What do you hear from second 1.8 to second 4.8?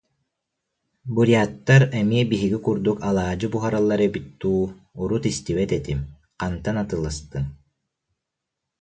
эмиэ биһиги курдук алаадьы буһараллар эбит дуу,